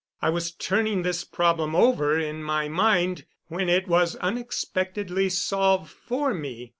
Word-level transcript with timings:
I 0.19 0.31
was 0.31 0.51
turning 0.51 1.03
this 1.03 1.23
problem 1.23 1.75
over 1.75 2.19
in 2.19 2.41
my 2.41 2.67
mind 2.67 3.27
when 3.49 3.69
it 3.69 3.87
was 3.87 4.15
unexpectedly 4.15 5.29
solved 5.29 5.91
for 5.91 6.33
me. 6.33 6.69